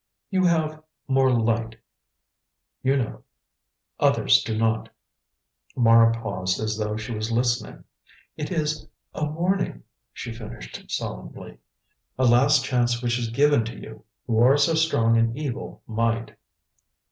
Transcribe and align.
"You 0.31 0.45
have 0.45 0.81
more 1.07 1.29
Light. 1.29 1.75
You 2.81 2.97
know, 2.97 3.23
others 3.99 4.41
do 4.43 4.57
not." 4.57 4.89
Mara 5.75 6.11
paused 6.11 6.59
as 6.59 6.75
though 6.75 6.97
she 6.97 7.13
was 7.13 7.31
listening. 7.31 7.83
"It 8.35 8.49
is 8.51 8.87
a 9.13 9.25
warning," 9.29 9.83
she 10.11 10.33
finished 10.33 10.89
solemnly, 10.89 11.59
"a 12.17 12.25
last 12.25 12.65
chance 12.65 13.03
which 13.03 13.19
is 13.19 13.29
given 13.29 13.63
to 13.65 13.79
you, 13.79 14.03
who 14.25 14.39
are 14.39 14.57
so 14.57 14.73
strong 14.73 15.17
in 15.17 15.37
evil 15.37 15.83
might." 15.85 16.35